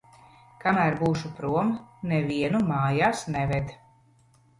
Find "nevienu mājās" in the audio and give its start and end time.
2.11-3.21